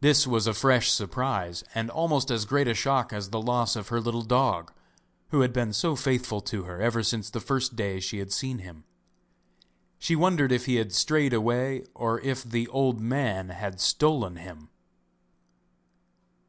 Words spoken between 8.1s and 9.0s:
had seen him.